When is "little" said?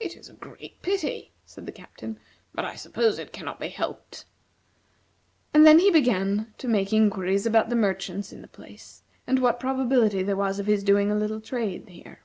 11.14-11.42